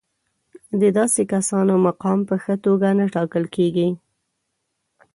[0.81, 3.89] د داسې کسانو مقام په ښه توګه نه ټاکل کېږي.